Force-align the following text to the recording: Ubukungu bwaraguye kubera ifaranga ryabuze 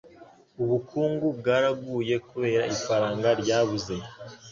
Ubukungu 0.61 1.25
bwaraguye 1.39 2.15
kubera 2.29 2.63
ifaranga 2.75 3.29
ryabuze 3.41 3.95